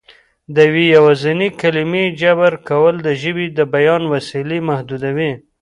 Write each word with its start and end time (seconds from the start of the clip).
د 0.55 0.57
یوې 0.67 0.85
یوازینۍ 0.95 1.49
کلمې 1.61 2.03
جبري 2.21 2.57
کول 2.69 2.95
د 3.01 3.09
ژبې 3.21 3.45
د 3.57 3.59
بیان 3.73 4.01
وسیلې 4.13 4.59
محدودوي 4.69 5.31